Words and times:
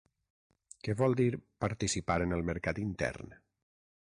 Què 0.87 0.95
vol 1.01 1.17
dir 1.19 1.27
‘participar 1.67 2.19
en 2.27 2.35
el 2.39 2.45
mercat 2.51 2.81
intern’? 2.87 3.39